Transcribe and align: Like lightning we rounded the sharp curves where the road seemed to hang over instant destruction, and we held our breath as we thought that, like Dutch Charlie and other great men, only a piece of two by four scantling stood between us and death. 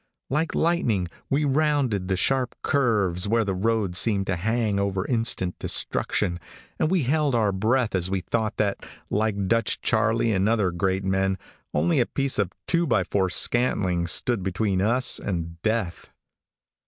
Like 0.31 0.55
lightning 0.55 1.09
we 1.29 1.45
rounded 1.45 2.07
the 2.07 2.17
sharp 2.17 2.55
curves 2.63 3.27
where 3.27 3.43
the 3.43 3.53
road 3.53 3.95
seemed 3.95 4.25
to 4.25 4.35
hang 4.35 4.79
over 4.79 5.05
instant 5.05 5.53
destruction, 5.59 6.39
and 6.79 6.89
we 6.89 7.03
held 7.03 7.35
our 7.35 7.51
breath 7.51 7.93
as 7.93 8.09
we 8.09 8.21
thought 8.21 8.57
that, 8.57 8.83
like 9.11 9.47
Dutch 9.47 9.79
Charlie 9.79 10.31
and 10.33 10.49
other 10.49 10.71
great 10.71 11.03
men, 11.03 11.37
only 11.71 11.99
a 11.99 12.07
piece 12.07 12.39
of 12.39 12.51
two 12.65 12.87
by 12.87 13.03
four 13.03 13.29
scantling 13.29 14.07
stood 14.07 14.41
between 14.41 14.81
us 14.81 15.19
and 15.19 15.61
death. 15.61 16.11